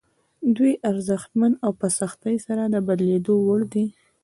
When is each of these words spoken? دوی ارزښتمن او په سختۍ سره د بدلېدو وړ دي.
دوی 0.55 0.73
ارزښتمن 0.89 1.53
او 1.65 1.71
په 1.79 1.87
سختۍ 1.97 2.35
سره 2.45 2.63
د 2.73 2.75
بدلېدو 2.87 3.35
وړ 3.47 3.61
دي. 3.73 3.85